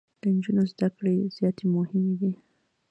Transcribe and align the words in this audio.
د 0.19 0.23
انجونو 0.29 0.63
زده 0.71 0.87
کړي 0.97 1.15
زياتي 1.35 1.65
مهمي 1.75 2.15
دي. 2.21 2.31